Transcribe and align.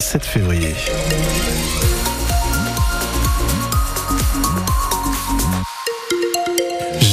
7 0.00 0.24
février. 0.24 0.74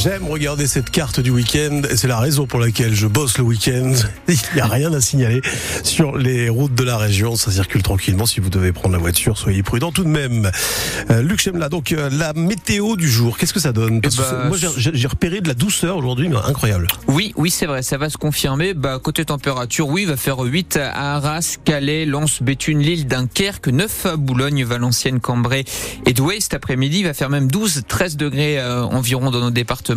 J'aime 0.05 0.27
regarder 0.27 0.67
cette 0.67 0.91
carte 0.91 1.19
du 1.19 1.31
week-end 1.31 1.81
et 1.89 1.97
c'est 1.97 2.07
la 2.07 2.19
raison 2.19 2.45
pour 2.45 2.59
laquelle 2.59 2.93
je 2.93 3.07
bosse 3.07 3.39
le 3.39 3.43
week-end. 3.43 3.91
Il 4.27 4.37
n'y 4.53 4.61
a 4.61 4.67
rien 4.67 4.93
à 4.93 5.01
signaler 5.01 5.41
sur 5.81 6.15
les 6.15 6.47
routes 6.47 6.75
de 6.75 6.83
la 6.83 6.99
région. 6.99 7.35
Ça 7.35 7.49
circule 7.49 7.81
tranquillement. 7.81 8.27
Si 8.27 8.39
vous 8.39 8.51
devez 8.51 8.71
prendre 8.71 8.93
la 8.93 8.99
voiture, 8.99 9.35
soyez 9.35 9.63
prudent 9.63 9.91
tout 9.91 10.03
de 10.03 10.09
même. 10.09 10.51
Euh, 11.09 11.23
Luc 11.23 11.41
Chemla, 11.41 11.69
donc 11.69 11.91
euh, 11.91 12.11
la 12.11 12.33
météo 12.33 12.97
du 12.97 13.09
jour, 13.09 13.35
qu'est-ce 13.39 13.51
que 13.51 13.59
ça 13.59 13.71
donne? 13.71 13.99
Parce 13.99 14.17
que 14.17 14.21
bah, 14.21 14.27
c'est- 14.43 14.47
Moi 14.47 14.73
j'ai 14.77 14.91
j'ai 14.93 15.07
repéré 15.07 15.41
de 15.41 15.47
la 15.47 15.55
douceur 15.55 15.97
aujourd'hui, 15.97 16.29
mais 16.29 16.35
incroyable. 16.35 16.85
Oui, 17.07 17.33
oui, 17.35 17.49
c'est 17.49 17.65
vrai, 17.65 17.81
ça 17.81 17.97
va 17.97 18.11
se 18.11 18.17
confirmer. 18.17 18.75
Bah, 18.75 18.99
côté 19.01 19.25
température, 19.25 19.87
oui, 19.87 20.03
il 20.03 20.07
va 20.07 20.17
faire 20.17 20.37
8 20.37 20.77
à 20.77 21.15
Arras, 21.15 21.55
Calais, 21.65 22.05
Lens, 22.05 22.43
Béthune, 22.43 22.77
Lille, 22.77 23.07
Dunkerque, 23.07 23.69
9 23.69 24.05
à 24.05 24.17
Boulogne, 24.17 24.65
Valenciennes, 24.65 25.19
Cambrai 25.19 25.65
et 26.05 26.13
Douai. 26.13 26.41
Cet 26.41 26.53
après-midi, 26.53 26.99
il 26.99 27.05
va 27.05 27.15
faire 27.15 27.31
même 27.31 27.47
12, 27.49 27.85
13 27.87 28.17
degrés 28.17 28.59
euh, 28.59 28.83
environ 28.83 29.31
dans 29.31 29.39
nos 29.39 29.49
départements. 29.49 29.94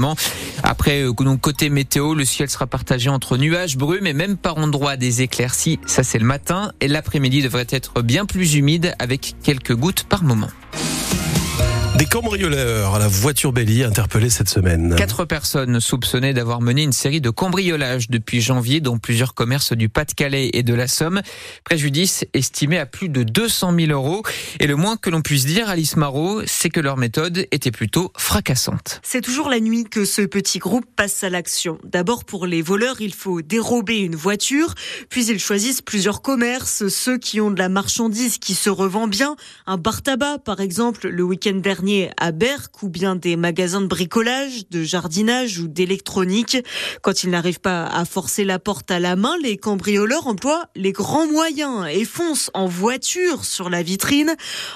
Après, 0.62 1.02
euh, 1.02 1.12
côté 1.12 1.70
météo, 1.70 2.14
le 2.14 2.24
ciel 2.24 2.48
sera 2.48 2.66
partagé 2.66 3.10
entre 3.10 3.36
nuages, 3.36 3.76
brumes 3.76 4.06
et 4.06 4.12
même 4.12 4.36
par 4.36 4.58
endroits 4.58 4.96
des 4.96 5.22
éclaircies. 5.22 5.78
Ça, 5.86 6.02
c'est 6.02 6.18
le 6.18 6.26
matin. 6.26 6.72
Et 6.80 6.88
l'après-midi 6.88 7.42
devrait 7.42 7.66
être 7.70 8.02
bien 8.02 8.24
plus 8.24 8.54
humide 8.54 8.94
avec 8.98 9.34
quelques 9.42 9.74
gouttes 9.74 10.04
par 10.04 10.22
moment. 10.22 10.50
Des 11.98 12.06
cambrioleurs 12.06 12.94
à 12.94 13.00
la 13.00 13.08
voiture 13.08 13.52
Belly 13.52 13.82
interpellés 13.82 14.30
cette 14.30 14.48
semaine. 14.48 14.94
Quatre 14.94 15.24
personnes 15.24 15.80
soupçonnées 15.80 16.32
d'avoir 16.32 16.60
mené 16.60 16.84
une 16.84 16.92
série 16.92 17.20
de 17.20 17.30
cambriolages 17.30 18.08
depuis 18.08 18.40
janvier 18.40 18.80
dans 18.80 18.98
plusieurs 18.98 19.34
commerces 19.34 19.72
du 19.72 19.88
Pas-de-Calais 19.88 20.50
et 20.52 20.62
de 20.62 20.74
la 20.74 20.86
Somme. 20.86 21.22
Préjudice 21.64 22.24
estimé 22.34 22.78
à 22.78 22.86
plus 22.86 23.08
de 23.08 23.24
200 23.24 23.74
000 23.76 23.90
euros. 23.90 24.22
Et 24.60 24.68
le 24.68 24.76
moins 24.76 24.96
que 24.96 25.10
l'on 25.10 25.22
puisse 25.22 25.44
dire, 25.44 25.68
Alice 25.68 25.96
Marot, 25.96 26.42
c'est 26.46 26.70
que 26.70 26.78
leur 26.78 26.98
méthode 26.98 27.48
était 27.50 27.72
plutôt 27.72 28.12
fracassante. 28.16 29.00
C'est 29.02 29.20
toujours 29.20 29.48
la 29.48 29.58
nuit 29.58 29.82
que 29.82 30.04
ce 30.04 30.22
petit 30.22 30.60
groupe 30.60 30.86
passe 30.94 31.24
à 31.24 31.30
l'action. 31.30 31.78
D'abord, 31.82 32.24
pour 32.24 32.46
les 32.46 32.62
voleurs, 32.62 33.00
il 33.00 33.12
faut 33.12 33.42
dérober 33.42 33.98
une 33.98 34.14
voiture, 34.14 34.76
puis 35.10 35.26
ils 35.26 35.40
choisissent 35.40 35.82
plusieurs 35.82 36.22
commerces, 36.22 36.86
ceux 36.86 37.18
qui 37.18 37.40
ont 37.40 37.50
de 37.50 37.58
la 37.58 37.68
marchandise 37.68 38.38
qui 38.38 38.54
se 38.54 38.70
revend 38.70 39.08
bien, 39.08 39.34
un 39.66 39.78
bar 39.78 40.02
tabac 40.02 40.38
par 40.44 40.60
exemple 40.60 41.08
le 41.08 41.24
week-end 41.24 41.56
dernier 41.56 41.87
à 42.16 42.32
Berck, 42.32 42.82
ou 42.82 42.88
bien 42.88 43.16
des 43.16 43.36
magasins 43.36 43.80
de 43.80 43.86
bricolage, 43.86 44.68
de 44.70 44.82
jardinage 44.82 45.58
ou 45.58 45.68
d'électronique. 45.68 46.58
Quand 47.02 47.24
ils 47.24 47.30
n'arrivent 47.30 47.60
pas 47.60 47.86
à 47.86 48.04
forcer 48.04 48.44
la 48.44 48.58
porte 48.58 48.90
à 48.90 49.00
la 49.00 49.16
main, 49.16 49.36
les 49.42 49.56
cambrioleurs 49.56 50.26
emploient 50.26 50.66
les 50.76 50.92
grands 50.92 51.26
moyens 51.26 51.86
et 51.90 52.04
foncent 52.04 52.50
en 52.54 52.66
voiture 52.66 53.44
sur 53.44 53.70
la 53.70 53.82
vitrine. 53.82 54.34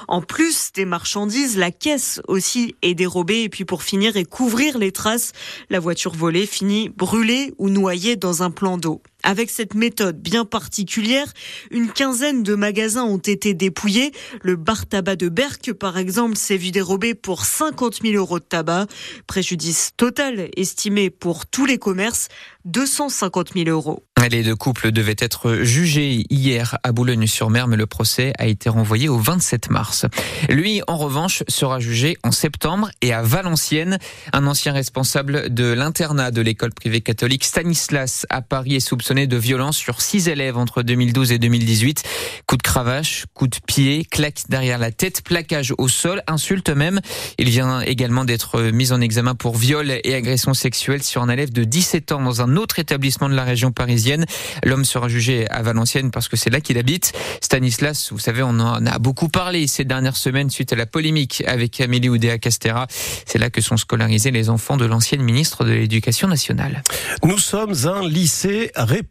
En 0.09 0.23
plus 0.23 0.73
des 0.75 0.85
marchandises, 0.85 1.57
la 1.57 1.71
caisse 1.71 2.21
aussi 2.29 2.75
est 2.83 2.95
dérobée 2.95 3.43
et 3.43 3.49
puis 3.49 3.65
pour 3.65 3.83
finir 3.83 4.17
et 4.17 4.25
couvrir 4.25 4.79
les 4.79 4.93
traces, 4.93 5.33
la 5.71 5.81
voiture 5.81 6.15
volée 6.15 6.47
finit 6.47 6.89
brûlée 6.89 7.53
ou 7.59 7.69
noyée 7.69 8.17
dans 8.17 8.43
un 8.43 8.51
plan 8.51 8.79
d'eau. 8.79 9.03
Avec 9.23 9.51
cette 9.51 9.75
méthode 9.75 10.21
bien 10.21 10.45
particulière, 10.45 11.27
une 11.71 11.89
quinzaine 11.91 12.43
de 12.43 12.55
magasins 12.55 13.05
ont 13.05 13.19
été 13.19 13.55
dépouillés. 13.55 14.13
Le 14.43 14.57
bar 14.57 14.87
tabac 14.87 15.17
de 15.17 15.29
Berck, 15.29 15.73
par 15.73 15.97
exemple, 15.97 16.37
s'est 16.37 16.57
vu 16.57 16.71
dérobé 16.71 17.15
pour 17.15 17.45
50 17.45 18.01
000 18.03 18.15
euros 18.15 18.41
de 18.41 18.45
tabac. 18.45 18.87
Préjudice 19.27 19.93
total 19.97 20.49
estimé 20.57 21.11
pour 21.11 21.47
tous 21.47 21.67
les 21.67 21.79
commerces, 21.79 22.29
250 22.65 23.55
000 23.55 23.69
euros. 23.69 24.03
Les 24.31 24.45
deux 24.45 24.55
couples 24.55 24.93
devaient 24.93 25.17
être 25.19 25.63
jugés 25.63 26.25
hier 26.31 26.79
à 26.85 26.93
Boulogne-sur-Mer, 26.93 27.67
mais 27.67 27.77
le 27.77 27.87
procès 27.87 28.33
a 28.39 28.47
été 28.47 28.69
renvoyé 28.69 29.09
au 29.09 29.19
27 29.19 29.69
mars. 29.71 30.07
Lui, 30.49 30.81
en 30.87 30.97
revanche, 30.97 31.43
sera 31.49 31.81
jugé 31.81 32.17
en 32.23 32.31
septembre 32.31 32.91
et 33.03 33.13
à 33.13 33.23
Valenciennes. 33.23 33.99
Un 34.33 34.47
ancien 34.47 34.73
responsable 34.73 35.53
de 35.53 35.73
l'internat 35.73 36.31
de 36.31 36.41
l'école 36.41 36.73
privée 36.73 37.01
catholique 37.01 37.45
Stanislas 37.45 38.25
à 38.31 38.43
Paris 38.43 38.77
est 38.77 38.81
soupçonné 38.81 39.12
de 39.13 39.37
violence 39.37 39.77
sur 39.77 40.01
six 40.01 40.29
élèves 40.29 40.57
entre 40.57 40.83
2012 40.83 41.33
et 41.33 41.39
2018. 41.39 42.03
Coup 42.47 42.57
de 42.57 42.63
cravache, 42.63 43.27
coup 43.35 43.47
de 43.47 43.57
pied, 43.67 44.07
claque 44.11 44.45
derrière 44.49 44.79
la 44.79 44.91
tête, 44.91 45.23
plaquage 45.23 45.75
au 45.77 45.87
sol, 45.87 46.23
insulte 46.27 46.71
même. 46.71 47.01
Il 47.39 47.51
vient 47.51 47.83
également 47.83 48.25
d'être 48.25 48.63
mis 48.63 48.91
en 48.91 49.03
examen 49.03 49.35
pour 49.35 49.57
viol 49.57 49.91
et 50.03 50.15
agression 50.15 50.55
sexuelle 50.55 51.03
sur 51.03 51.23
un 51.23 51.29
élève 51.29 51.53
de 51.53 51.65
17 51.65 52.13
ans 52.13 52.23
dans 52.23 52.41
un 52.41 52.57
autre 52.57 52.79
établissement 52.79 53.29
de 53.29 53.35
la 53.35 53.45
région 53.45 53.71
parisienne. 53.71 54.25
L'homme 54.65 54.87
sera 54.87 55.09
jugé 55.09 55.47
à 55.51 55.61
Valenciennes 55.61 56.11
parce 56.11 56.29
que 56.29 56.39
c'est 56.39 56.51
là 56.51 56.61
qu'il 56.63 56.79
habite. 56.79 57.13
Stanislas, 57.43 58.13
vous 58.13 58.19
savez, 58.19 58.43
on 58.43 58.59
en 58.61 58.87
a 58.87 58.99
beaucoup 58.99 59.29
parlé 59.29 59.67
ces 59.67 59.85
dernières 59.85 60.17
semaines 60.17 60.49
suite 60.49 60.73
à 60.73 60.77
la 60.77 60.87
polémique 60.87 61.45
avec 61.47 61.81
Amélie 61.83 62.09
Oudéa-Castera. 62.09 62.87
C'est 63.27 63.39
là 63.39 63.51
que 63.51 63.61
sont 63.61 63.77
scolarisés 63.77 64.31
les 64.31 64.49
enfants 64.49 64.79
de 64.79 64.87
l'ancienne 64.87 65.23
ministre 65.23 65.65
de 65.65 65.73
l'Éducation 65.73 66.29
nationale. 66.29 66.83
Nous 67.23 67.39
sommes 67.39 67.75
un 67.85 68.09
lycée 68.09 68.71
républicain. 68.75 69.02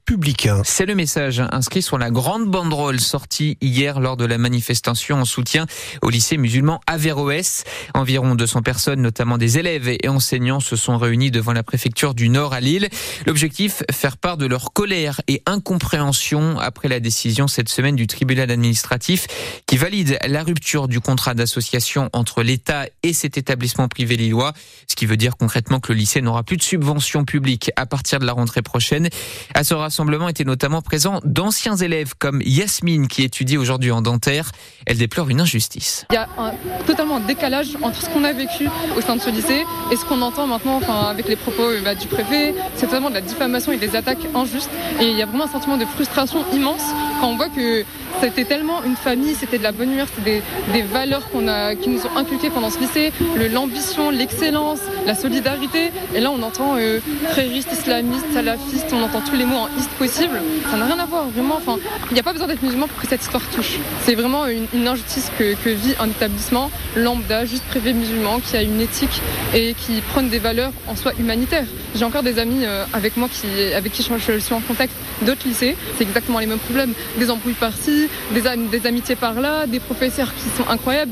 C'est 0.64 0.86
le 0.86 0.96
message 0.96 1.42
inscrit 1.52 1.82
sur 1.82 1.98
la 1.98 2.12
grande 2.12 2.50
banderole 2.50 3.00
sortie 3.00 3.58
hier 3.62 4.00
lors 4.00 4.18
de 4.18 4.26
la 4.26 4.38
manifestation 4.38 5.18
en 5.18 5.26
soutien 5.26 5.66
au 6.02 6.10
lycée 6.10 6.38
musulman 6.38 6.82
Averroès. 6.88 7.64
Environ 7.94 8.36
200 8.36 8.62
personnes, 8.62 9.02
notamment 9.02 9.38
des 9.38 9.58
élèves 9.58 9.88
et 9.88 10.08
enseignants, 10.08 10.60
se 10.60 10.76
sont 10.76 10.98
réunis 10.98 11.32
devant 11.32 11.54
la 11.54 11.64
préfecture 11.64 12.14
du 12.14 12.30
Nord 12.30 12.54
à 12.54 12.60
Lille. 12.60 12.90
L'objectif, 13.26 13.84
faire 13.92 14.18
part 14.18 14.38
de 14.38 14.46
leur 14.46 14.74
colère 14.74 15.22
et 15.28 15.42
incompréhension 15.46 16.60
après 16.60 16.88
la 16.88 17.00
décision 17.00 17.48
cette 17.48 17.70
semaine 17.70 17.96
du 17.96 18.08
tribunal 18.08 18.52
administratif 18.52 19.28
qui 19.68 19.78
valide 19.78 20.18
la 20.26 20.44
rupture 20.44 20.88
du 20.88 21.00
contrat 21.00 21.34
d'association 21.34 22.10
entre 22.14 22.44
l'État 22.44 22.86
et 23.04 23.14
cet 23.14 23.38
établissement 23.38 23.88
privé 23.88 24.16
lillois, 24.16 24.54
ce 24.88 24.96
qui 24.96 25.06
veut 25.06 25.18
dire 25.18 25.38
concrètement 25.38 25.80
que 25.80 25.92
le 25.92 26.00
lycée 26.00 26.22
n'aura 26.22 26.44
plus 26.44 26.58
de 26.58 26.64
subventions 26.64 27.26
publiques 27.26 27.72
à 27.76 27.86
partir 27.86 28.20
de 28.20 28.26
la 28.26 28.34
rentrée 28.34 28.62
prochaine. 28.62 29.10
À 29.54 29.64
ce 29.64 29.74
rassemblement 29.82 30.30
étaient 30.30 30.44
notamment 30.44 30.82
présents 30.82 31.20
d'anciens 31.24 31.76
élèves 31.76 32.14
comme 32.18 32.42
Yasmine 32.44 33.08
qui 33.08 33.24
étudie 33.24 33.58
aujourd'hui 33.58 33.92
en 33.92 34.02
dentaire. 34.02 34.52
Elle 34.86 34.98
déplore 34.98 35.30
une 35.30 35.42
injustice. 35.42 36.06
Il 36.12 36.16
y 36.16 36.18
a 36.18 36.28
un, 36.38 36.54
totalement 36.86 37.18
un 37.18 37.20
décalage 37.22 37.78
entre 37.82 38.02
ce 38.02 38.10
qu'on 38.10 38.24
a 38.24 38.34
vécu 38.34 38.68
au 38.98 39.02
sein 39.02 39.16
de 39.16 39.22
ce 39.22 39.30
lycée 39.30 39.66
et 39.92 39.96
ce 39.96 40.06
qu'on 40.06 40.22
entend 40.22 40.48
maintenant 40.48 40.78
enfin, 40.78 41.10
avec 41.10 41.28
les 41.28 41.36
propos 41.36 41.64
euh, 41.64 41.82
bah, 41.84 41.96
du 41.96 42.08
préfet. 42.08 42.54
C'est 42.76 42.86
totalement 42.88 43.10
de 43.10 43.16
la 43.16 43.22
diffamation 43.22 43.72
et 43.72 43.78
des 43.78 43.96
attaques 43.96 44.26
injustes. 44.34 44.70
Et 45.00 45.06
il 45.06 45.18
y 45.18 45.22
a 45.22 45.26
vraiment 45.26 45.46
un 45.46 45.52
sentiment 45.52 45.78
de 45.78 45.86
frustration 45.86 46.44
immense 46.54 46.82
quand 47.20 47.28
on 47.28 47.36
voit 47.36 47.50
que 47.50 47.84
c'était 48.22 48.46
tellement 48.46 48.84
une 48.84 48.96
famille, 48.96 49.34
c'était 49.34 49.58
de 49.58 49.64
la 49.64 49.72
bonne 49.72 49.92
humeur, 49.92 50.08
c'était 50.16 50.44
des, 50.74 50.82
valeurs 50.84 51.28
qu'on 51.32 51.48
a, 51.48 51.74
qui 51.76 51.90
nous 51.90 52.06
ont 52.06 52.16
inculquées 52.16 52.52
pendant 52.52 52.70
ce 52.70 52.80
lycée, 52.80 53.12
l'ambition, 53.52 54.12
l'excellence, 54.12 54.80
la 55.08 55.16
solidarité. 55.16 55.92
Et 56.14 56.20
là, 56.20 56.32
on 56.32 56.42
entend 56.44 56.76
euh, 56.78 57.00
frériste, 57.32 57.70
islamiste, 57.74 58.26
salafiste, 58.32 58.94
on 58.94 59.02
entend 59.02 59.22
tous 59.22 59.36
les 59.36 59.46
mots 59.46 59.58
en 59.58 59.68
ist 59.80 59.90
possible. 59.98 60.40
Ça 60.70 60.78
n'a 60.78 60.86
rien 60.86 61.00
à 61.00 61.06
voir, 61.06 61.26
vraiment. 61.30 61.56
Enfin, 61.56 61.78
il 62.10 62.14
n'y 62.14 62.20
a 62.20 62.24
pas 62.24 62.34
besoin 62.34 62.48
d'être 62.48 62.62
musulman 62.62 62.88
pour 62.88 63.02
que 63.02 63.08
cette 63.08 63.22
histoire 63.22 63.44
touche. 63.56 63.80
C'est 64.06 64.16
vraiment 64.16 64.46
une, 64.48 64.88
injustice 64.88 65.32
que, 65.38 65.70
vit 65.70 65.96
un 66.00 66.10
établissement 66.10 66.70
lambda, 66.96 67.46
juste 67.46 67.64
privé 67.66 67.94
musulman, 67.94 68.40
qui 68.40 68.56
a 68.56 68.62
une 68.62 68.82
éthique 68.82 69.22
et 69.56 69.74
qui 69.74 70.02
prône 70.02 70.30
des 70.30 70.40
valeurs 70.40 70.72
en 70.88 70.96
soi 70.96 71.14
humanitaires. 71.20 71.66
J'ai 71.96 72.06
encore 72.06 72.24
des 72.24 72.38
amis 72.38 72.66
euh, 72.66 72.86
avec 72.94 73.18
moi 73.18 73.30
qui, 73.32 73.74
avec 73.74 73.92
qui 73.92 74.04
je 74.04 74.40
suis 74.40 74.54
en 74.54 74.60
contact 74.60 74.94
d'autres 75.22 75.48
lycées. 75.48 75.76
C'est 75.98 76.04
exactement 76.04 76.40
les 76.40 76.46
mêmes 76.48 76.60
problèmes. 76.60 76.94
Des 77.18 77.30
embrouilles 77.30 77.54
par-ci, 77.54 78.08
des, 78.32 78.48
am- 78.48 78.68
des 78.68 78.86
amitiés 78.88 79.16
par-là, 79.16 79.68
des 79.68 79.80
professeurs 79.80 80.34
qui 80.36 80.50
sont 80.58 80.68
incroyables, 80.70 81.12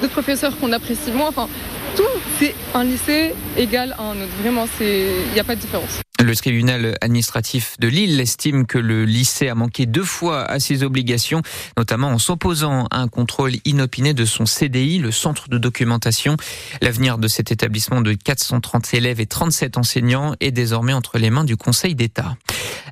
d'autres 0.00 0.12
professeurs 0.12 0.56
qu'on 0.58 0.72
apprécie 0.72 1.10
moins. 1.12 1.28
Enfin, 1.28 1.48
tout, 1.96 2.02
c'est 2.38 2.54
un 2.74 2.84
lycée 2.84 3.34
égal 3.56 3.94
à 3.98 4.02
un 4.02 4.12
autre. 4.16 4.32
Vraiment, 4.42 4.66
c'est, 4.78 5.06
il 5.28 5.32
n'y 5.32 5.40
a 5.40 5.44
pas 5.44 5.54
de 5.56 5.60
différence. 5.60 6.00
Le 6.20 6.34
tribunal 6.34 6.98
administratif 7.00 7.76
de 7.78 7.86
Lille 7.86 8.20
estime 8.20 8.66
que 8.66 8.76
le 8.76 9.04
lycée 9.04 9.48
a 9.48 9.54
manqué 9.54 9.86
deux 9.86 10.04
fois 10.04 10.44
à 10.44 10.58
ses 10.58 10.82
obligations, 10.82 11.42
notamment 11.76 12.08
en 12.08 12.18
s'opposant 12.18 12.86
à 12.90 12.98
un 12.98 13.08
contrôle 13.08 13.52
inopiné 13.64 14.14
de 14.14 14.24
son 14.24 14.44
CDI, 14.44 14.98
le 14.98 15.12
centre 15.12 15.48
de 15.48 15.58
documentation. 15.58 16.36
L'avenir 16.82 17.18
de 17.18 17.28
cet 17.28 17.52
établissement 17.52 18.00
de 18.00 18.14
430 18.14 18.94
élèves 18.94 19.20
et 19.20 19.26
37 19.26 19.78
enseignants 19.78 20.34
est 20.40 20.50
désormais 20.50 20.92
entre 20.92 21.18
les 21.18 21.30
mains 21.30 21.44
du 21.44 21.56
Conseil 21.56 21.94
d'État. 21.94 22.36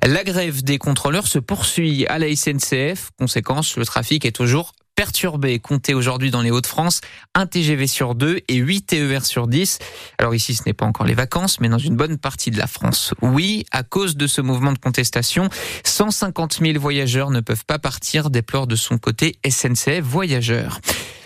La 0.05 0.23
grève 0.23 0.63
des 0.63 0.77
contrôleurs 0.77 1.27
se 1.27 1.39
poursuit 1.39 2.07
à 2.07 2.19
la 2.19 2.33
SNCF. 2.33 3.11
Conséquence, 3.19 3.75
le 3.75 3.85
trafic 3.85 4.25
est 4.25 4.31
toujours 4.31 4.73
perturbé. 4.97 5.59
Comptez 5.59 5.93
aujourd'hui 5.93 6.31
dans 6.31 6.41
les 6.41 6.51
Hauts-de-France 6.51 7.01
un 7.35 7.45
TGV 7.45 7.85
sur 7.87 8.15
deux 8.15 8.41
et 8.49 8.55
8 8.55 8.81
TER 8.87 9.25
sur 9.25 9.47
10. 9.47 9.77
Alors 10.17 10.33
ici, 10.33 10.55
ce 10.55 10.63
n'est 10.65 10.73
pas 10.73 10.85
encore 10.85 11.05
les 11.05 11.13
vacances, 11.13 11.61
mais 11.61 11.69
dans 11.69 11.77
une 11.77 11.95
bonne 11.95 12.17
partie 12.17 12.49
de 12.49 12.57
la 12.57 12.67
France. 12.67 13.13
Oui, 13.21 13.65
à 13.71 13.83
cause 13.83 14.17
de 14.17 14.25
ce 14.25 14.41
mouvement 14.41 14.73
de 14.73 14.79
contestation, 14.79 15.49
150 15.85 16.59
000 16.61 16.79
voyageurs 16.79 17.29
ne 17.29 17.39
peuvent 17.39 17.65
pas 17.65 17.79
partir, 17.79 18.31
déplore 18.31 18.65
de 18.65 18.75
son 18.75 18.97
côté 18.97 19.39
SNCF 19.47 20.01
Voyageurs. 20.01 20.81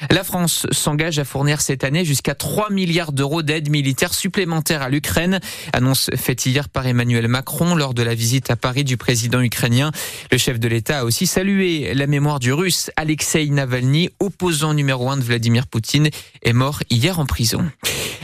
La 0.10 0.24
France 0.24 0.66
s'engage 0.72 1.20
à 1.20 1.26
fournir 1.26 1.62
cette 1.62 1.84
année 1.84 2.04
jusqu'à 2.06 2.34
3 2.34 2.72
milliards 2.72 3.12
d'euros 3.12 3.44
d'aide 3.44 3.70
militaire 3.70 4.14
supplémentaire 4.14 4.82
à 4.82 4.90
l'Ukraine. 4.90 5.40
Annonce 5.74 6.10
faite 6.16 6.46
hier 6.46 6.70
par 6.70 6.88
Emmanuel 6.88 7.28
Macron 7.28 7.76
lors 7.76 7.94
de 7.94 8.02
la 8.02 8.16
visite 8.16 8.50
à 8.50 8.56
Paris 8.56 8.84
du 8.84 8.98
président 8.98 9.42
ukrainien. 9.42 9.92
Le 10.32 10.38
chef 10.38 10.60
de 10.60 10.68
l'État 10.68 11.00
a 11.00 11.04
aussi 11.04 11.28
salué 11.28 11.94
la 11.94 12.08
mémoire 12.08 12.40
du 12.40 12.52
russe 12.52 12.90
Alexei 12.96 13.46
Navalny, 13.48 14.10
opposant 14.20 14.74
numéro 14.74 15.10
un 15.10 15.18
de 15.18 15.24
Vladimir 15.24 15.68
Poutine, 15.68 16.10
est 16.42 16.54
mort 16.54 16.80
hier 16.90 17.20
en 17.20 17.26
prison. 17.26 17.70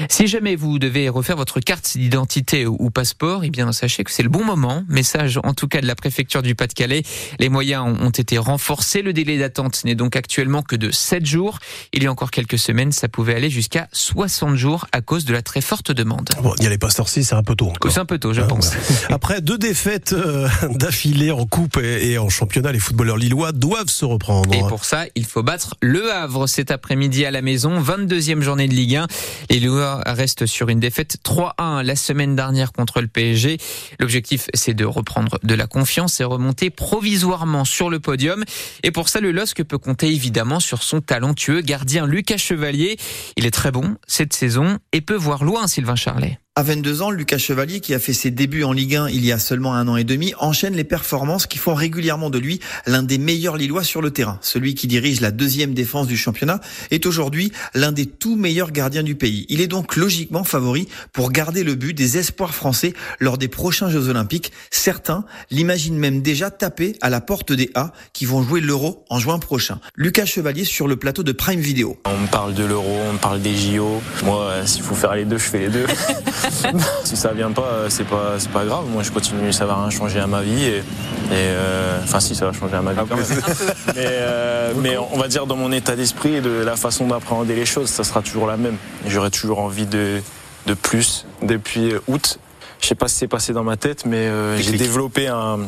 Si 0.09 0.27
jamais 0.27 0.55
vous 0.55 0.79
devez 0.79 1.09
refaire 1.09 1.35
votre 1.35 1.59
carte 1.59 1.97
d'identité 1.97 2.65
ou 2.65 2.89
passeport, 2.89 3.44
eh 3.44 3.49
bien 3.49 3.71
sachez 3.71 4.03
que 4.03 4.11
c'est 4.11 4.23
le 4.23 4.29
bon 4.29 4.44
moment. 4.44 4.83
Message 4.88 5.39
en 5.44 5.53
tout 5.53 5.67
cas 5.67 5.81
de 5.81 5.88
la 5.88 5.95
préfecture 5.95 6.41
du 6.41 6.55
Pas-de-Calais. 6.55 7.03
Les 7.39 7.49
moyens 7.49 7.85
ont 7.99 8.09
été 8.09 8.38
renforcés. 8.38 9.01
Le 9.01 9.13
délai 9.13 9.38
d'attente 9.38 9.83
n'est 9.85 9.95
donc 9.95 10.15
actuellement 10.15 10.61
que 10.61 10.75
de 10.75 10.91
7 10.91 11.25
jours. 11.25 11.59
Il 11.94 12.03
y 12.03 12.07
a 12.07 12.11
encore 12.11 12.31
quelques 12.31 12.59
semaines, 12.59 12.91
ça 12.91 13.07
pouvait 13.07 13.35
aller 13.35 13.49
jusqu'à 13.49 13.88
60 13.91 14.55
jours 14.55 14.88
à 14.91 15.01
cause 15.01 15.25
de 15.25 15.33
la 15.33 15.41
très 15.41 15.61
forte 15.61 15.91
demande. 15.91 16.29
Bon, 16.41 16.53
il 16.57 16.63
y 16.63 16.67
a 16.67 16.69
les 16.69 16.77
pasteurs 16.77 17.07
c'est 17.09 17.33
un 17.33 17.44
peu 17.44 17.55
tôt. 17.55 17.71
C'est 17.89 17.99
un 17.99 18.05
peu 18.05 18.19
tôt, 18.19 18.33
je 18.33 18.41
ah, 18.41 18.45
pense. 18.45 18.71
Après 19.09 19.41
deux 19.41 19.57
défaites 19.57 20.13
euh, 20.13 20.47
d'affilée 20.71 21.31
en 21.31 21.45
coupe 21.45 21.77
et 21.77 22.17
en 22.17 22.29
championnat, 22.29 22.71
les 22.71 22.79
footballeurs 22.79 23.17
lillois 23.17 23.51
doivent 23.51 23.89
se 23.89 24.05
reprendre. 24.05 24.53
Et 24.53 24.59
pour 24.67 24.85
ça, 24.85 25.05
il 25.15 25.25
faut 25.25 25.44
battre 25.44 25.75
Le 25.81 26.11
Havre 26.11 26.47
cet 26.47 26.71
après-midi 26.71 27.25
à 27.25 27.31
la 27.31 27.41
maison, 27.41 27.81
22e 27.81 28.41
journée 28.41 28.67
de 28.67 28.73
Ligue 28.73 28.95
1. 28.97 29.07
Les 29.49 29.59
Lillois 29.59 29.86
restent 30.05 30.45
sur 30.45 30.69
une 30.69 30.79
défaite 30.79 31.17
3-1 31.23 31.83
la 31.83 31.95
semaine 31.95 32.35
dernière 32.35 32.71
contre 32.71 33.01
le 33.01 33.07
PSG. 33.07 33.57
L'objectif, 33.99 34.47
c'est 34.53 34.73
de 34.73 34.85
reprendre 34.85 35.39
de 35.43 35.55
la 35.55 35.67
confiance 35.67 36.19
et 36.19 36.23
remonter 36.23 36.69
provisoirement 36.69 37.65
sur 37.65 37.89
le 37.89 37.99
podium. 37.99 38.43
Et 38.83 38.91
pour 38.91 39.09
ça, 39.09 39.19
le 39.19 39.31
LOSC 39.31 39.63
peut 39.63 39.77
compter 39.77 40.07
évidemment 40.07 40.59
sur 40.59 40.83
son 40.83 41.01
talentueux 41.01 41.61
gardien 41.61 42.05
Lucas 42.05 42.37
Chevalier. 42.37 42.97
Il 43.35 43.45
est 43.45 43.51
très 43.51 43.71
bon 43.71 43.95
cette 44.07 44.33
saison 44.33 44.79
et 44.91 45.01
peut 45.01 45.15
voir 45.15 45.43
loin 45.43 45.67
Sylvain 45.67 45.95
Charlet. 45.95 46.39
À 46.57 46.63
22 46.63 47.04
ans, 47.04 47.12
Lucas 47.12 47.38
Chevalier, 47.38 47.81
qui 47.81 47.94
a 47.94 48.00
fait 48.00 48.13
ses 48.13 48.31
débuts 48.31 48.63
en 48.63 48.71
Ligue 48.71 48.95
1 48.95 49.09
il 49.09 49.24
y 49.24 49.31
a 49.31 49.38
seulement 49.38 49.75
un 49.75 49.88
an 49.88 49.95
et 49.95 50.04
demi, 50.04 50.33
enchaîne 50.39 50.74
les 50.74 50.83
performances 50.83 51.45
qui 51.45 51.59
font 51.59 51.75
régulièrement 51.75 52.31
de 52.31 52.39
lui 52.39 52.59
l'un 52.88 53.04
des 53.04 53.19
meilleurs 53.19 53.57
Lillois 53.57 53.83
sur 53.83 54.01
le 54.01 54.09
terrain. 54.09 54.39
Celui 54.42 54.74
qui 54.74 54.88
dirige 54.88 55.21
la 55.21 55.30
deuxième 55.30 55.75
défense 55.75 56.07
du 56.07 56.18
championnat 56.18 56.59
est 56.89 57.06
aujourd'hui 57.06 57.51
l'un 57.75 57.92
des 57.92 58.07
tout 58.07 58.36
meilleurs 58.36 58.71
gardiens 58.71 59.04
du 59.04 59.13
pays. 59.13 59.45
Il 59.50 59.62
est 59.62 59.68
donc 59.68 59.95
logiquement 59.95 60.44
favori 60.44 60.88
pour 61.13 61.31
garder 61.31 61.63
le 61.63 61.75
but 61.75 61.94
des 61.94 62.18
espoirs 62.18 62.56
français 62.56 62.95
lors 63.19 63.38
des 63.38 63.50
prochains 63.50 63.92
Jeux 63.92 64.09
Olympiques. 64.09 64.51
Certains 64.71 65.25
l'imaginent 65.51 66.00
même 66.00 66.24
déjà 66.24 66.50
taper 66.50 66.95
à 67.01 67.12
la 67.12 67.21
porte 67.21 67.51
des 67.54 67.69
A 67.75 67.94
qui 68.13 68.25
vont 68.25 68.42
jouer 68.42 68.62
l'Euro 68.62 69.06
en 69.12 69.19
juin 69.19 69.38
prochain. 69.38 69.80
Lucas 69.95 70.25
Chevalier 70.25 70.65
sur 70.65 70.88
le 70.88 70.95
plateau 70.95 71.21
de 71.21 71.33
Prime 71.33 71.59
Video. 71.59 72.00
On 72.06 72.18
me 72.18 72.27
parle 72.27 72.56
de 72.56 72.63
l'Euro, 72.63 72.98
on 73.07 73.13
me 73.13 73.19
parle 73.19 73.44
des 73.44 73.56
JO. 73.56 74.01
Moi, 74.25 74.65
s'il 74.65 74.81
faut 74.81 74.95
faire 74.95 75.13
les 75.13 75.25
deux, 75.25 75.38
je 75.38 75.44
fais 75.44 75.59
les 75.59 75.69
deux. 75.69 75.86
si 77.03 77.15
ça 77.15 77.33
vient 77.33 77.51
pas, 77.51 77.63
euh, 77.63 77.89
c'est 77.89 78.03
pas, 78.03 78.35
c'est 78.38 78.51
pas 78.51 78.65
grave. 78.65 78.85
Moi, 78.89 79.03
je 79.03 79.11
continue, 79.11 79.51
ça 79.53 79.65
va 79.65 79.75
rien 79.75 79.89
changer 79.89 80.19
à 80.19 80.27
ma 80.27 80.41
vie. 80.41 80.65
Et, 80.65 80.83
euh, 81.31 81.99
enfin, 82.03 82.19
si, 82.19 82.35
ça 82.35 82.45
va 82.45 82.53
changer 82.53 82.75
à 82.75 82.81
ma 82.81 82.94
vie 82.94 83.01
quand 83.07 83.15
même. 83.15 83.25
Euh, 83.97 84.73
mais, 84.77 84.95
on 84.97 85.17
va 85.17 85.27
dire 85.27 85.47
dans 85.47 85.55
mon 85.55 85.71
état 85.71 85.95
d'esprit 85.95 86.35
et 86.35 86.41
de 86.41 86.49
la 86.49 86.75
façon 86.75 87.07
d'appréhender 87.07 87.55
les 87.55 87.65
choses, 87.65 87.89
ça 87.89 88.03
sera 88.03 88.21
toujours 88.21 88.45
la 88.45 88.57
même. 88.57 88.77
J'aurai 89.07 89.31
toujours 89.31 89.59
envie 89.59 89.85
de, 89.85 90.21
de 90.67 90.73
plus. 90.73 91.25
Depuis 91.41 91.94
août, 92.07 92.38
je 92.79 92.88
sais 92.88 92.95
pas 92.95 93.07
ce 93.07 93.13
qui 93.13 93.19
s'est 93.19 93.27
passé 93.27 93.53
dans 93.53 93.63
ma 93.63 93.77
tête, 93.77 94.05
mais 94.05 94.29
j'ai 94.61 94.77
développé 94.77 95.27
un, 95.27 95.59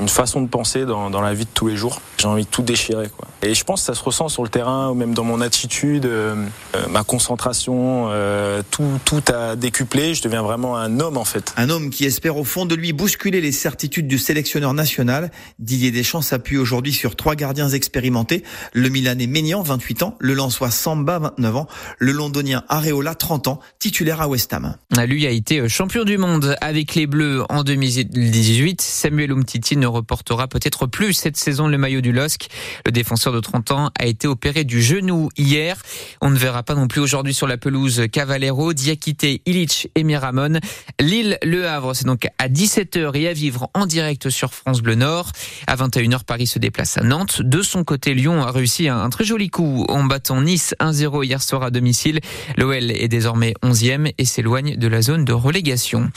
une 0.00 0.08
façon 0.08 0.42
de 0.42 0.48
penser 0.48 0.84
dans, 0.84 1.10
dans, 1.10 1.20
la 1.20 1.34
vie 1.34 1.44
de 1.44 1.50
tous 1.52 1.68
les 1.68 1.76
jours. 1.76 2.00
J'ai 2.18 2.26
envie 2.26 2.44
de 2.44 2.50
tout 2.50 2.62
déchirer. 2.62 3.08
Quoi. 3.08 3.28
Et 3.42 3.54
je 3.54 3.62
pense 3.62 3.82
que 3.82 3.86
ça 3.86 3.94
se 3.94 4.02
ressent 4.02 4.28
sur 4.28 4.42
le 4.42 4.48
terrain, 4.48 4.90
ou 4.90 4.94
même 4.94 5.14
dans 5.14 5.22
mon 5.22 5.40
attitude, 5.40 6.04
euh, 6.04 6.34
euh, 6.74 6.86
ma 6.88 7.04
concentration, 7.04 8.08
euh, 8.10 8.62
tout, 8.68 8.98
tout 9.04 9.22
a 9.32 9.54
décuplé. 9.54 10.14
Je 10.14 10.22
deviens 10.22 10.42
vraiment 10.42 10.76
un 10.76 10.98
homme 10.98 11.16
en 11.16 11.24
fait. 11.24 11.54
Un 11.56 11.70
homme 11.70 11.90
qui 11.90 12.04
espère 12.04 12.36
au 12.36 12.42
fond 12.42 12.66
de 12.66 12.74
lui 12.74 12.92
bousculer 12.92 13.40
les 13.40 13.52
certitudes 13.52 14.08
du 14.08 14.18
sélectionneur 14.18 14.74
national. 14.74 15.30
Didier 15.60 15.92
Deschamps 15.92 16.22
s'appuie 16.22 16.58
aujourd'hui 16.58 16.92
sur 16.92 17.14
trois 17.14 17.36
gardiens 17.36 17.68
expérimentés. 17.68 18.42
Le 18.72 18.88
Milanais 18.88 19.28
Ménian, 19.28 19.62
28 19.62 20.02
ans, 20.02 20.16
le 20.18 20.34
Lensois 20.34 20.72
Samba, 20.72 21.20
29 21.20 21.56
ans, 21.56 21.68
le 21.98 22.10
Londonien 22.10 22.64
Areola, 22.68 23.14
30 23.14 23.46
ans, 23.46 23.60
titulaire 23.78 24.20
à 24.20 24.26
West 24.26 24.52
Ham. 24.52 24.74
Lui 25.06 25.26
a 25.26 25.30
été 25.30 25.68
champion 25.68 26.02
du 26.02 26.18
monde 26.18 26.56
avec 26.60 26.96
les 26.96 27.06
Bleus 27.06 27.44
en 27.48 27.62
2018. 27.62 28.80
Samuel 28.80 29.30
Umtiti 29.30 29.76
ne 29.76 29.86
reportera 29.86 30.48
peut-être 30.48 30.86
plus 30.86 31.12
cette 31.12 31.36
saison 31.36 31.68
le 31.68 31.78
maillot 31.78 32.00
du 32.00 32.07
LOSC. 32.12 32.48
Le 32.86 32.92
défenseur 32.92 33.32
de 33.32 33.40
30 33.40 33.70
ans 33.72 33.90
a 33.98 34.06
été 34.06 34.26
opéré 34.26 34.64
du 34.64 34.82
genou 34.82 35.28
hier. 35.36 35.76
On 36.20 36.30
ne 36.30 36.38
verra 36.38 36.62
pas 36.62 36.74
non 36.74 36.88
plus 36.88 37.00
aujourd'hui 37.00 37.34
sur 37.34 37.46
la 37.46 37.56
pelouse 37.56 38.02
Cavallero, 38.12 38.72
Diakité, 38.72 39.42
Illich 39.46 39.88
et 39.94 40.04
Miramon. 40.04 40.60
Lille-Le 41.00 41.68
Havre, 41.68 41.94
c'est 41.94 42.06
donc 42.06 42.26
à 42.38 42.48
17h 42.48 43.16
et 43.16 43.28
à 43.28 43.32
vivre 43.32 43.70
en 43.74 43.86
direct 43.86 44.30
sur 44.30 44.54
France 44.54 44.80
Bleu 44.80 44.94
Nord. 44.94 45.32
À 45.66 45.76
21h, 45.76 46.24
Paris 46.24 46.46
se 46.46 46.58
déplace 46.58 46.98
à 46.98 47.02
Nantes. 47.02 47.42
De 47.42 47.62
son 47.62 47.84
côté, 47.84 48.14
Lyon 48.14 48.42
a 48.42 48.50
réussi 48.50 48.88
un 48.88 49.08
très 49.10 49.24
joli 49.24 49.48
coup 49.50 49.84
en 49.88 50.04
battant 50.04 50.40
Nice 50.40 50.74
1-0 50.80 51.24
hier 51.24 51.42
soir 51.42 51.62
à 51.62 51.70
domicile. 51.70 52.20
L'OL 52.56 52.90
est 52.90 53.08
désormais 53.08 53.54
11e 53.62 54.12
et 54.16 54.24
s'éloigne 54.24 54.76
de 54.76 54.88
la 54.88 55.02
zone 55.02 55.24
de 55.24 55.32
relégation. 55.32 56.10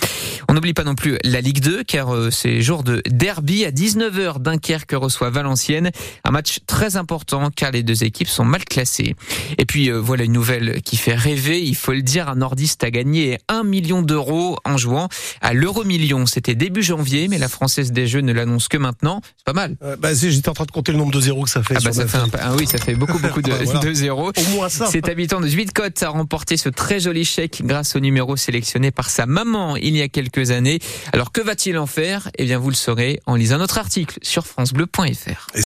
On 0.47 0.53
n'oublie 0.53 0.73
pas 0.73 0.83
non 0.83 0.95
plus 0.95 1.17
la 1.23 1.41
Ligue 1.41 1.61
2 1.61 1.83
car 1.83 2.13
euh, 2.13 2.29
c'est 2.29 2.61
jour 2.61 2.83
de 2.83 3.01
derby 3.09 3.65
à 3.65 3.71
19h. 3.71 4.39
Dunkerque 4.39 4.93
reçoit 4.93 5.29
Valenciennes. 5.29 5.80
Un 6.23 6.31
match 6.31 6.59
très 6.67 6.95
important 6.95 7.49
car 7.55 7.71
les 7.71 7.83
deux 7.83 8.03
équipes 8.03 8.27
sont 8.27 8.45
mal 8.45 8.63
classées. 8.65 9.15
Et 9.57 9.65
puis 9.65 9.89
euh, 9.89 9.99
voilà 9.99 10.23
une 10.23 10.33
nouvelle 10.33 10.81
qui 10.81 10.97
fait 10.97 11.15
rêver. 11.15 11.61
Il 11.61 11.75
faut 11.75 11.93
le 11.93 12.01
dire, 12.01 12.29
un 12.29 12.35
nordiste 12.35 12.83
a 12.83 12.91
gagné 12.91 13.39
1 13.47 13.63
million 13.63 14.01
d'euros 14.01 14.57
en 14.65 14.77
jouant 14.77 15.09
à 15.41 15.53
l'euro 15.53 15.83
million. 15.83 16.25
C'était 16.25 16.55
début 16.55 16.83
janvier, 16.83 17.27
mais 17.27 17.37
la 17.37 17.49
Française 17.49 17.91
des 17.91 18.07
Jeux 18.07 18.21
ne 18.21 18.33
l'annonce 18.33 18.67
que 18.67 18.77
maintenant. 18.77 19.21
C'est 19.37 19.45
pas 19.45 19.53
mal. 19.53 19.75
Euh, 19.83 19.95
bah, 19.97 20.13
J'étais 20.13 20.49
en 20.49 20.53
train 20.53 20.65
de 20.65 20.71
compter 20.71 20.91
le 20.91 20.97
nombre 20.97 21.11
de 21.11 21.21
zéros 21.21 21.43
que 21.43 21.49
ça 21.49 21.63
fait. 21.63 21.75
Ah 21.77 21.81
bah 21.83 21.91
ça 21.91 22.07
fait 22.07 22.17
un, 22.17 22.29
ah 22.39 22.55
oui, 22.57 22.67
ça 22.67 22.77
fait 22.77 22.95
beaucoup 22.95 23.19
beaucoup 23.19 23.41
de, 23.41 23.51
de 23.85 23.93
zéros. 23.93 24.31
Au 24.35 24.55
moins 24.55 24.69
ça. 24.69 24.87
Cet 24.87 25.09
habitant 25.09 25.41
de 25.41 25.47
Zuidcote 25.47 26.01
a 26.03 26.09
remporté 26.09 26.57
ce 26.57 26.69
très 26.69 26.99
joli 26.99 27.25
chèque 27.25 27.61
grâce 27.63 27.95
au 27.95 27.99
numéro 27.99 28.35
sélectionné 28.35 28.91
par 28.91 29.09
sa 29.09 29.25
maman 29.25 29.75
il 29.75 29.95
y 29.95 30.01
a 30.01 30.07
quelques 30.07 30.51
années. 30.51 30.79
Alors 31.13 31.31
que 31.31 31.41
va-t-il 31.41 31.77
en 31.77 31.87
faire? 31.87 32.29
Eh 32.37 32.45
bien, 32.45 32.59
vous 32.59 32.69
le 32.69 32.75
saurez 32.75 33.19
en 33.25 33.35
lisant 33.35 33.57
notre 33.57 33.77
article 33.77 34.19
sur 34.21 34.45
francebleu.fr. 34.45 35.47